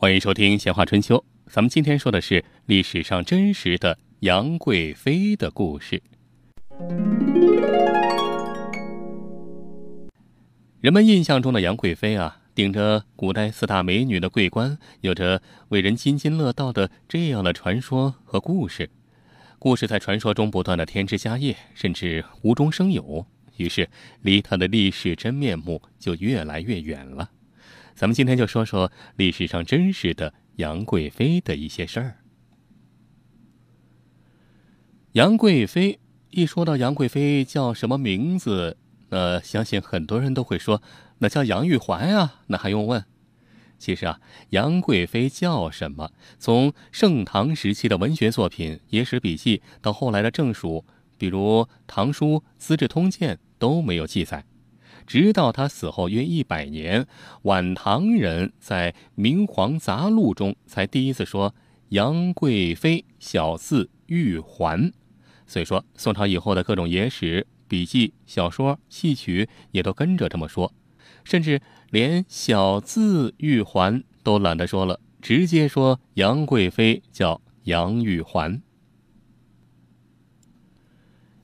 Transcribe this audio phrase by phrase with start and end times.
[0.00, 1.16] 欢迎收听《闲话春秋》。
[1.52, 6.00] 咱们今天说的是历史上真实的杨贵妃的故事。
[10.80, 18.88] 人们印象中的杨贵妃啊，顶着古代四大美女的桂冠，有着为人津津乐道的这样的传说和故事。
[19.58, 23.26] 故事在传说中不断的添枝加叶，甚至无中生有，
[23.56, 23.90] 于是
[24.22, 27.28] 离她的历史真面目就越来越远了。
[27.98, 32.18] 咱们今天就说说历史上真实的杨贵妃的一些事儿。
[35.14, 35.98] 杨贵妃
[36.30, 38.76] 一说到杨贵妃叫什么名字，
[39.08, 40.80] 那相信很多人都会说，
[41.18, 43.04] 那叫杨玉环啊，那还用问？
[43.80, 50.68] 其实啊，杨贵妃叫什么，从盛唐时期的文学作品《野史笔记》到后来的正史，
[51.16, 52.26] 比如《唐书》
[52.58, 54.44] 《资治通鉴》都没有记载。
[55.08, 57.06] 直到他死后约一百年，
[57.44, 61.54] 晚唐人在《明皇杂录》中才第一次说
[61.88, 64.92] 杨贵妃小字玉环。
[65.46, 70.74] 所以说，宋朝以后的各种野史笔记、小说、戏曲也都跟着这么说，
[71.24, 78.60] 甚至连小字玉环都懒得说了，直接说杨贵妃叫杨玉环。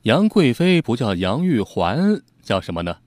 [0.03, 2.99] 杨贵妃不叫杨玉环，叫什么呢？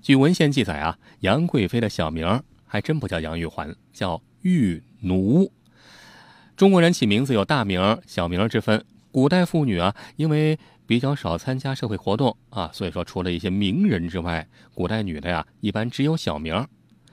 [0.00, 5.52] 据文献记载啊，杨贵妃的小名还真不叫杨玉环，叫玉奴。
[6.56, 8.84] 中国人起名字有大名、小名之分。
[9.10, 16.66] 古代妇女啊，因为比较少参加社会活动啊，所以说除了一些名人之外，古代女的呀，一般只有小名。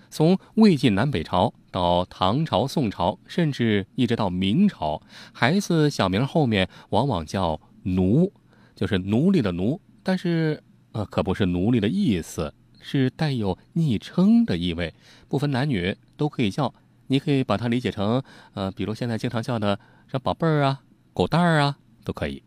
[0.09, 5.01] 从魏晋南北朝到唐朝、宋朝，甚至一直到明朝，
[5.33, 8.31] 孩子小名后面往往叫奴，
[8.75, 12.53] 就是奴隶的奴，但是呃，可不是奴隶的意思。
[12.87, 14.93] 是带有昵称的意味，
[15.27, 16.71] 不分男女都可以叫。
[17.07, 18.21] 你可以把它理解成，
[18.53, 19.79] 呃，比如现在经常叫的
[20.11, 22.43] 像宝贝儿啊、狗蛋儿啊，都可以。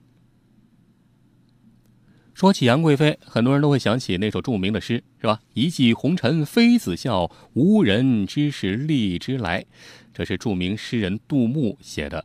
[2.34, 5.40] 说起杨贵妃，很多人都会想起那首著名的诗，是吧？
[5.54, 9.66] 一骑红尘妃子笑，无人知是荔枝来。
[10.14, 12.24] 这是著名诗人杜牧写的。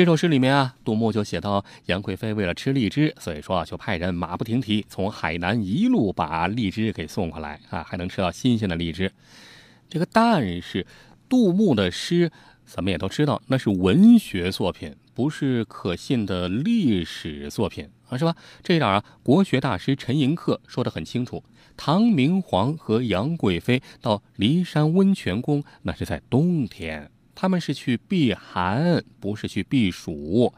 [0.00, 9.12] 这首诗里面啊，杜牧就写到杨贵妃为了吃荔枝，所以说啊，就派人马不停蹄从海南一路把荔枝给送过来啊，还能吃到新鲜的荔枝。
[9.90, 10.86] 这个但是，
[11.28, 12.32] 杜牧的诗
[12.64, 18.34] 咱们也都知道，那是文学作品，不是可信的历史作品啊，是吧？
[18.62, 21.44] 这一点啊，国学大师陈寅恪说得很清楚：
[21.76, 27.10] 唐明皇和杨贵妃到骊山温泉宫，那是在冬天。
[27.40, 30.52] 他们是去避寒，不是去避暑。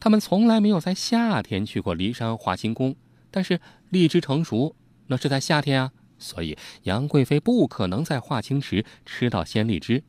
[0.00, 2.96] 他们从来没有在夏天去过骊山华清宫。
[3.30, 3.60] 但是
[3.90, 4.74] 荔枝成熟，
[5.08, 10.04] 那是在夏天啊，所以杨贵妃不可能在华清池吃到鲜荔枝。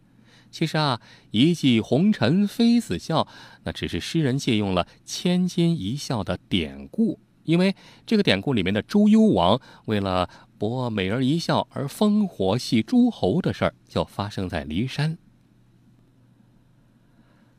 [0.50, 1.02] 其实啊
[1.32, 3.28] ，“一骑红尘妃子笑”，
[3.66, 15.18] 那只是诗人借用了“千金一笑”的典故，因为这个典故里面的周幽王为了博美人一笑而烽火戏诸侯的事儿，就发生在骊山。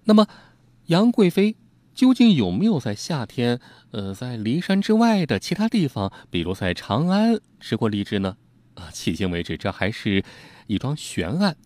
[0.06, 0.26] 那么，
[0.87, 1.56] 杨贵妃
[1.94, 3.59] 究竟有没有在夏天，
[3.91, 8.37] 呃，在骊山之外的其他地方，比如在长安吃过荔枝呢？
[8.75, 10.22] 啊，迄今为止，这还是
[10.66, 11.56] 一桩悬案。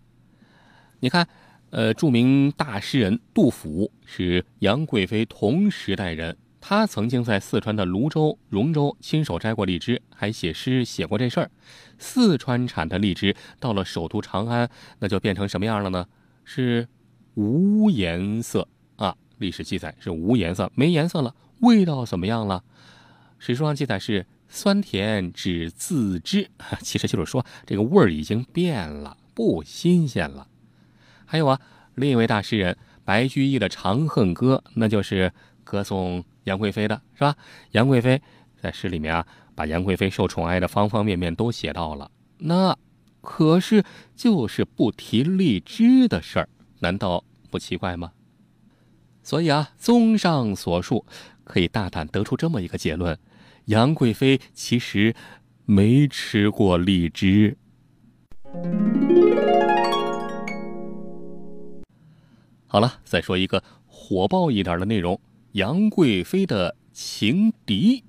[1.01, 1.27] 你看，
[1.71, 11.51] 呃，著名大诗人杜甫是杨贵妃同时代人，他曾经在四川的泸州、荣州亲手摘过荔枝，还写诗写过这事儿。
[11.99, 16.07] 四川产的荔枝到了首都长安，那就变成什么样了呢？
[16.45, 16.87] 是。
[17.39, 18.67] 无颜色
[18.97, 19.17] 啊！
[19.39, 21.33] 历史记载是无颜色，没颜色了。
[21.61, 22.65] 味道怎么样了？
[23.39, 26.51] 史书上记载是酸甜只自知，
[26.83, 30.49] 其实就是说这个味儿已经变了，不新鲜了。
[31.27, 31.61] 还有啊，
[31.95, 35.33] 另一位大诗人白居易的《长恨歌》，那就是
[35.63, 37.37] 歌颂杨贵妃的，是吧？
[37.71, 38.21] 杨贵妃
[38.61, 42.11] 在诗里面啊，把杨贵妃受宠爱的方方面面都写到了。
[42.39, 42.77] 那
[43.21, 43.85] 可是
[44.17, 46.49] 就是不提荔枝的事儿，
[46.81, 47.23] 难道？
[47.51, 48.13] 不奇怪吗？
[49.23, 51.05] 所以啊，综上所述，
[51.45, 53.19] 可以大胆得出这么一个结论：
[53.67, 55.15] 杨贵妃其实
[55.67, 57.57] 没吃过荔枝。
[62.67, 65.21] 好了，再说一个火爆一点的内容：
[65.53, 68.03] 杨贵妃的情敌。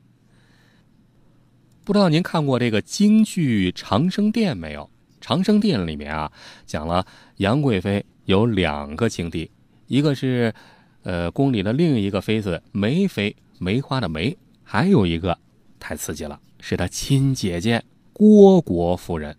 [1.83, 4.83] 不知道您看过这个京剧《长生殿》没有？
[5.19, 6.31] 《长生殿》里面啊，
[6.65, 7.06] 讲了
[7.38, 8.06] 杨贵妃。
[8.29, 9.49] 有两个情敌，
[9.87, 10.53] 一个是，
[11.01, 15.35] 呃，宫里的另一个妃子梅妃，梅花的梅；还有一个，
[15.79, 17.83] 太刺激了，是他亲姐姐
[18.13, 19.35] 郭国夫人。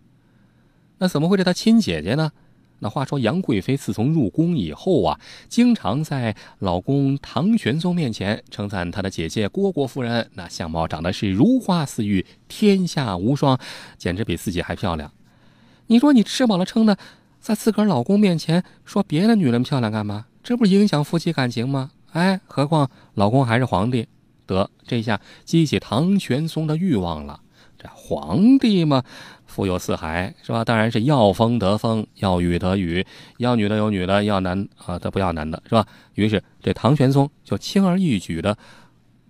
[0.99, 2.33] 那怎么会是他亲姐姐呢？
[2.81, 13.57] 那话说，杨贵妃自从入宫以后啊，经常在老公唐玄宗面前称赞她的姐姐郭国夫人，那相貌长得是如花似玉，天下无双，
[13.97, 15.13] 简直比自己还漂亮。
[15.87, 16.99] 你说你吃饱了撑的，
[17.41, 20.27] 在自个儿老公面前说别的女人漂亮干嘛？
[20.43, 21.91] 这不影响夫妻感情吗？
[22.13, 24.07] 哎，何况老公还是皇帝，
[24.47, 27.41] 得这下激起唐玄宗的欲望了。
[27.79, 29.03] 这皇帝嘛。
[29.47, 30.65] 富有四海是吧？
[30.65, 33.05] 当然是要风得风，要雨得雨，
[33.39, 35.85] 要女的有女的，要男啊他不要男的是吧？
[36.15, 38.57] 于是这唐玄宗就轻而易举的，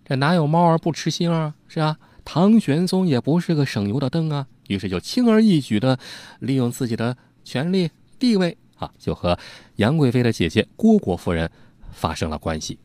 [0.05, 1.55] 这哪有猫儿不吃腥啊？
[1.69, 1.97] 是吧？
[2.23, 5.99] 唐玄宗也不是个省油的灯啊，于是就轻而易举的
[6.39, 7.91] 利用自己的权力
[8.21, 9.37] 地位啊，就和
[9.77, 11.51] 杨贵妃的姐姐郭国夫人
[11.91, 12.79] 发生了关系。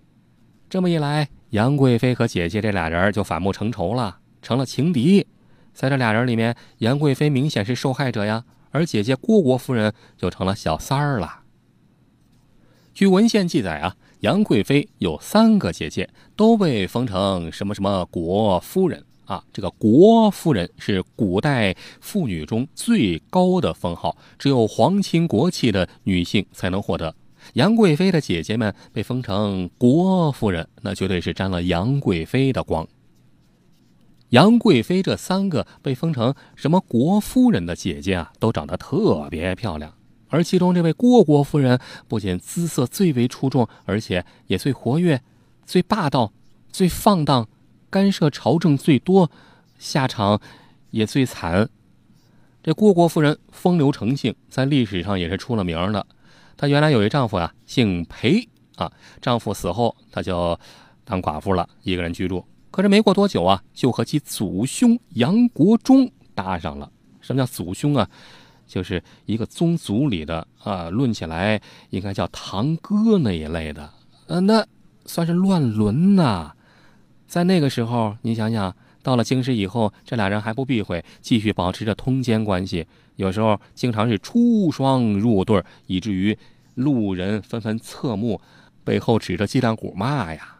[0.67, 5.27] 这么一来，杨贵妃和姐姐这俩人就反目成仇了，成了情敌。
[5.73, 11.41] 在这俩人里面，杨贵妃明显是受害者呀，而姐姐郭国夫人就成了小三儿了。
[12.93, 19.43] 据文献记载啊，杨贵妃有三个姐姐，都被封成什么什么国夫人啊。
[19.51, 27.15] 这个国夫人是古代妇女中最高的封号，只有皇亲国戚的女性才能获得。
[27.53, 32.87] 杨贵妃的姐姐们被封成国夫人，那绝对是沾了杨贵妃的光。
[34.29, 39.93] 杨贵妃这三个被封成什么国夫人的姐姐啊，都长得特别漂亮。
[40.27, 45.21] 而其中这位郭国夫人，不仅姿色最为出众，而且也最活跃、
[45.65, 46.33] 最霸道、
[46.71, 47.47] 最放荡，
[47.95, 49.31] 干涉朝政最多，
[49.79, 50.41] 下场
[50.91, 51.69] 也最惨。
[52.61, 56.05] 这虢国夫人风流成性，在历史上也是出了名的。
[56.57, 60.59] 她原来有一丈夫啊，姓裴啊，丈夫死后，她就
[61.05, 62.45] 当寡妇了，一个人居住。
[62.69, 66.91] 可是没过多久啊，就和其祖兄杨国忠搭上了。
[67.21, 68.09] 什么叫祖兄啊？
[68.67, 71.61] 就是一个宗族里的啊，论起来
[71.91, 73.89] 应该叫堂哥那一类的。
[74.27, 74.67] 呃，那
[75.05, 76.53] 算是乱伦呐。
[77.27, 82.85] 在那个时候，你想想，到了京师以后，这俩人还不避讳，继续保持着通奸关系。
[83.15, 86.37] 有时候经常是出双入对，以至于
[86.75, 88.39] 路人纷纷侧目，
[88.83, 90.57] 背后指着脊梁骨骂呀。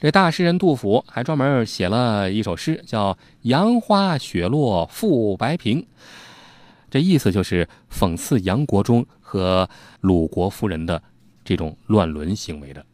[0.00, 5.82] 这大诗人杜甫还专门写了一首诗，叫《杨花雪落复白萍》，
[6.88, 9.68] 这意思就是讽刺杨国忠和
[10.00, 11.02] 鲁国夫人的
[11.44, 12.86] 这种乱伦行为的。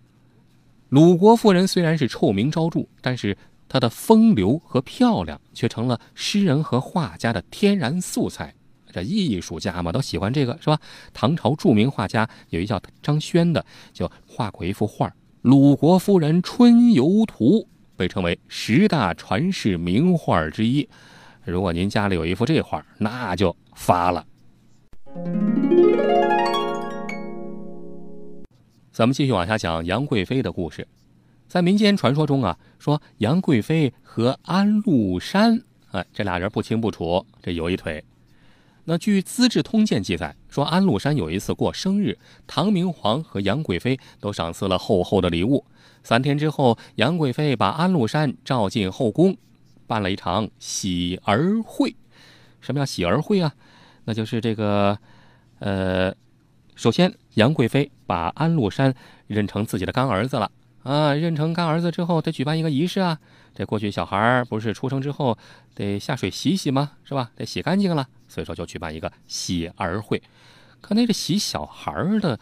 [0.95, 3.37] 鲁国夫人虽然是臭名昭著，但是
[3.69, 8.55] 她的风流和漂亮却成了诗人和画家的天然素材。
[8.93, 10.79] 这艺术家嘛，都喜欢这个，是吧？
[11.13, 15.09] 唐朝著名画家有一叫张轩的，就画过一幅画
[15.43, 17.63] 《鲁国夫人春游图》
[17.97, 20.89] 被称为十大传世名画之一。
[21.45, 24.25] 如果您家里有一幅这画，那就发了。
[28.95, 30.87] 咱们继续往下讲杨贵妃的故事。
[31.49, 35.61] 在民间传说中啊，说杨贵妃和安禄山，
[35.91, 38.05] 哎，这俩人不清不楚，这有一腿。
[38.85, 45.65] 那据《资治通鉴》记载，说安禄山有一次过生日，唐明皇和杨贵妃都赏赐了厚厚的礼物。
[46.05, 49.37] 三天之后，杨贵妃把安禄山召进后宫，
[49.89, 51.97] 办了一场喜儿会。
[52.61, 53.53] 什么叫喜儿会啊？
[54.05, 54.97] 那就是这个，
[55.59, 56.15] 呃，
[56.75, 58.95] 首先杨贵妃把安禄山
[59.27, 60.51] 认成自己的干儿子了
[60.83, 63.19] 啊，认成干儿子之后，得举办一个仪式啊。
[63.55, 65.39] 这过去小孩儿不是出生之后
[65.75, 66.93] 得下水洗洗吗？
[67.05, 67.31] 是吧？
[67.37, 68.07] 得洗干净了。
[68.29, 70.21] 所以说，就举办一个喜儿会。
[70.81, 72.39] 可那个洗小孩儿的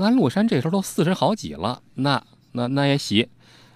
[0.00, 2.20] 安禄山这时候都四十好几了，那
[2.52, 3.28] 那那也洗，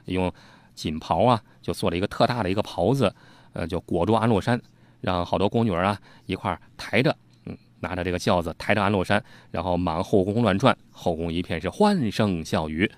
[0.06, 0.32] 用
[0.74, 3.14] 锦袍啊，就做了一个特大的一个袍子，
[3.52, 4.60] 呃，就裹住安禄山，
[5.02, 7.14] 让好多宫女啊一块抬着，
[7.80, 12.90] 拿着这个轿子抬着安禄山，然后满后宫乱转，后宫一片是欢声笑语。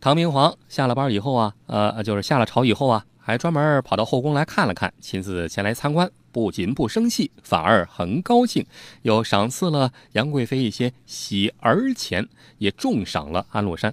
[0.00, 6.10] 唐明皇下了班以后啊，呃，就是下了朝以后啊，还专门跑到后宫来看了看，亲自前来参观。
[6.30, 8.64] 不仅不生气，反而很高兴，
[9.02, 12.28] 又赏赐了杨贵妃一些喜儿钱，
[12.58, 13.92] 也重赏了安禄山。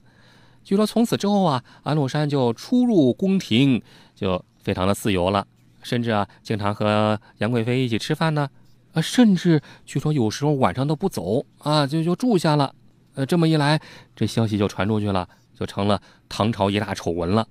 [0.63, 3.81] 据说从此之后啊，安禄山就出入宫廷
[4.13, 5.47] 就非常的自由了，
[5.81, 8.47] 甚至啊，经常和杨贵妃一起吃饭呢。
[8.95, 12.73] 啊甚至据说有时候晚上都不走啊，就就住下了。
[13.13, 13.79] 呃，这么一来，
[14.15, 15.29] 这消息就传出去了。
[15.57, 17.47] 就成了唐朝一大丑闻了，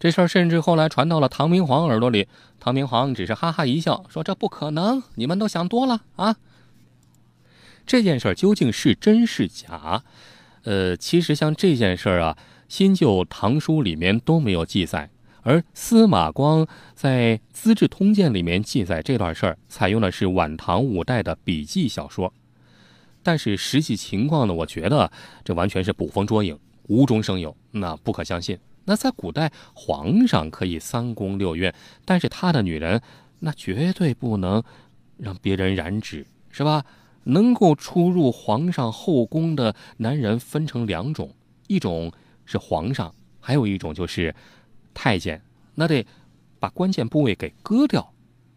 [0.00, 2.26] 这事儿甚至后来传到了唐明皇耳朵里，
[2.58, 6.36] 唐明皇只是哈哈一笑，说：“这不可能，你们都想多了啊。”
[7.84, 10.02] 这件事究竟是真是假？
[10.64, 12.38] 呃，其实像这件事儿啊，
[12.70, 15.10] 新旧唐书里面都没有记载，
[15.42, 22.32] 而司马光在《资治通鉴》里面记载这段事儿，采用的是晚唐五代的笔记小说。
[23.24, 25.10] 但是实际情况呢，我觉得
[25.44, 26.58] 这完全是捕风捉影，
[26.88, 28.58] 无中生有，那不可相信。
[28.84, 31.72] 那在古代，皇上可以三宫六院，
[32.04, 33.00] 但是他的女人，
[33.40, 34.62] 那绝对不能
[35.18, 36.84] 让别人染指，是吧？
[37.24, 41.32] 能够出入皇上后宫的男人分成两种，
[41.68, 42.12] 一种
[42.44, 44.34] 是皇上，还有一种就是
[44.94, 45.42] 太监，
[45.74, 46.06] 那得
[46.58, 48.12] 把关键部位给割掉。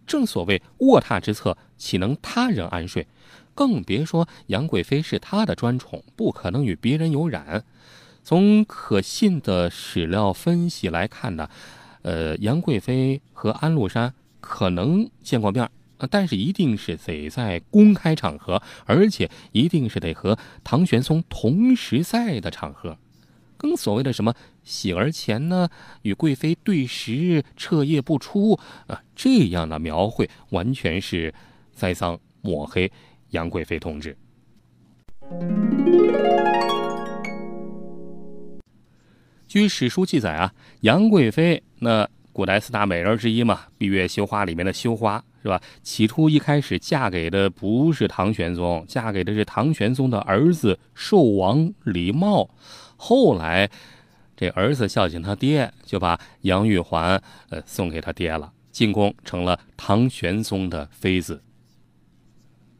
[0.05, 3.07] 正所谓卧榻之侧，岂能他人安睡？
[3.55, 7.63] 更别说杨贵妃是他的专宠，不可能与别人有染。
[8.21, 11.49] 从可信的史料分析来看呢，
[12.01, 15.69] 呃，杨贵妃和安禄山可能见过面，
[16.09, 22.97] 但是一定是得在公开场合，而且一定是得和唐玄宗同时在的场合。
[23.57, 24.33] 更所谓的什么
[24.63, 25.69] 喜儿前呢，
[26.03, 31.33] 与贵妃对食，彻夜不出啊，这样的描绘完全是
[31.73, 32.91] 栽赃抹黑
[33.29, 34.15] 杨贵妃同志。
[39.47, 45.61] 据史书记载啊，杨贵妃那古代四大美人之一嘛，闭月羞花里面的羞花是吧？
[45.81, 52.49] 起初一开始嫁给的不是唐玄宗，嫁给的是唐玄宗的儿子寿王李瑁。
[52.97, 53.69] 后来
[54.35, 61.41] 这儿子孝敬他爹，就把杨玉环呃送给他爹了，进宫成了唐玄宗的妃子。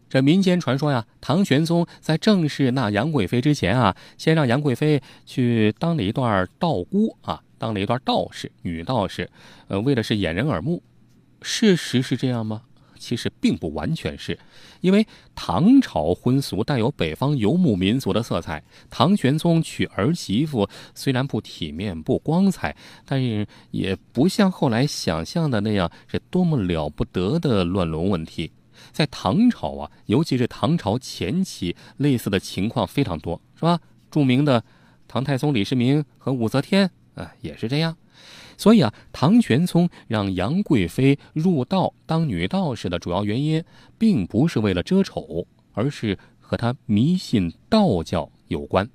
[0.07, 9.29] 这民间传说呀，唐玄宗在正式纳杨贵妃之前啊，先让杨贵妃去当了一段道姑啊，当了一段道士，女道士，
[9.67, 10.81] 呃，为的是掩人耳目。
[11.41, 12.61] 事实是这样吗？
[13.05, 14.35] 其实并不完全是，
[14.81, 18.63] 因为唐朝婚俗带有北方游牧民族的色彩。
[18.89, 28.51] 唐玄宗娶儿媳妇虽然不体面、不光彩，但是也不像后来想象的那样是多么了不得的乱伦问题。
[28.91, 33.79] 在唐朝啊，尤其是唐朝前期，类似的情况非常多，是吧？
[34.09, 34.63] 著名的
[35.07, 37.95] 唐太宗李世民和武则天啊，也是这样。
[38.57, 43.63] 所以啊，唐玄宗让杨贵妃入道当女道士的主要原因，
[43.97, 48.89] 并不是为了遮丑，而是和他迷信道教有关。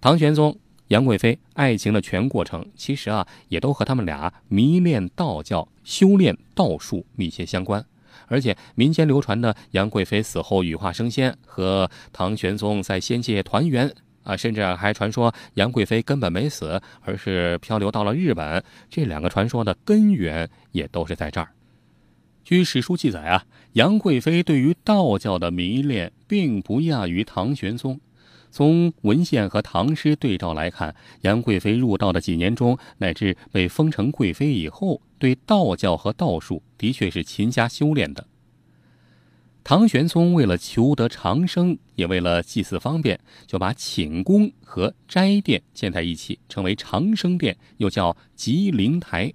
[0.00, 0.58] 唐玄宗、
[0.88, 7.84] 杨贵妃爱情的全过程，其实啊，也都和他们俩迷恋道教、修炼道术密切相关。
[8.26, 18.62] 而且民间流传的杨贵妃死后羽化升仙，和唐玄宗在仙界团圆啊，甚至还传说杨贵妃根本没死，而是漂流到了日本。
[18.88, 21.48] 这两个传说的根源也都是在这儿。
[22.44, 28.00] 据史书记载啊，杨贵妃对于道教的迷恋并不亚于唐玄宗。
[28.50, 38.26] 从文献和唐诗对照来看，杨贵妃入道的几年中，乃至被封成贵妃以后，对道教和道术的确是勤加修炼的。
[39.64, 49.32] 唐玄宗为了求得长生，也为了祭祀方便，就把寝宫和斋殿建在一起，称为长生殿，又叫吉灵台。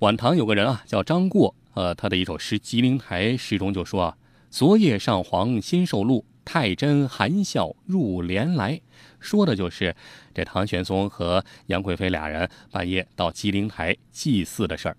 [0.00, 4.16] 晚唐有个人啊，叫张过，呃，他的一首诗《吉灵台》诗中就说啊
[4.50, 8.80] ：“昨夜上皇新受禄。”太真含笑入帘来，
[9.20, 9.94] 说的就是
[10.32, 14.96] 这唐玄宗和杨贵妃俩人半夜到吉灵台祭祀的事儿。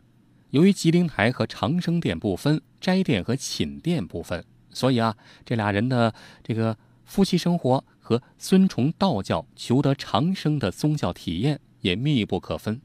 [0.51, 5.15] 由于吉林台和长生殿不分，斋殿和寝殿不分，所以啊，
[5.46, 6.13] 这俩人的
[6.44, 6.75] 这个
[7.06, 12.82] 夫妻生活和尊崇道教、求得长生的宗教体验也密不可分。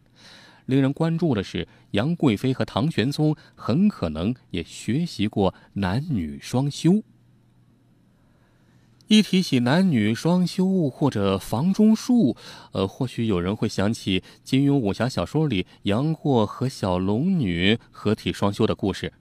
[0.66, 7.02] 令人关注的是，杨贵妃和唐玄宗很可能也学习过男女双修。
[9.06, 12.34] 一提起男女双修或者房中术，
[12.72, 19.12] 呃，或许有人会想起金庸武侠小说里杨过和小龙女合体双修的故事。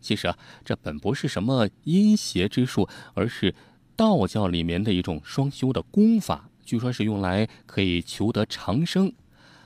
[0.00, 3.52] 其实啊，这本不是什么阴邪之术，而是
[3.96, 9.12] 道教里面的一种双修的功法，据说是用来可以求得长生。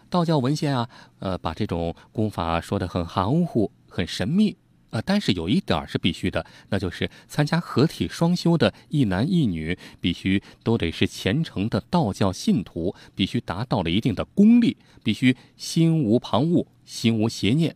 [0.09, 0.89] 道教文献啊，
[1.19, 4.57] 呃，把这种功法说得很含糊、很神秘。
[4.91, 17.75] 啊，但是有一点是必须的，那就是参加合体双修的一男一女，必须都得是虔诚的道教信徒，必须达到了一定的功力，必须心无旁骛，心无邪念。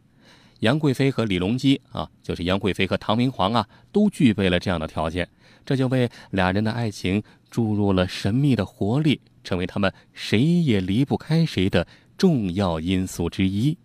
[0.60, 5.28] 杨贵妃和李隆基啊，就是杨贵妃和唐明皇啊，都具备了这样的条件，
[5.64, 13.76] 这就为俩人的爱情注入了神秘的活力，成为他们谁也离不开谁的重要因素之一。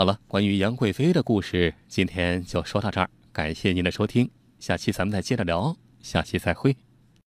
[0.00, 3.10] 好了，关于杨贵妃的故事，今天就说到这儿。
[3.34, 6.74] 感谢您的收听，下期咱们再接着聊，下期再会。